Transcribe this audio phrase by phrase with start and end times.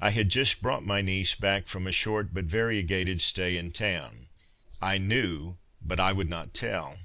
[0.00, 4.26] I had just brought my niece back from a short but variegated stay in town.
[4.80, 6.98] I knew, but I would not tell.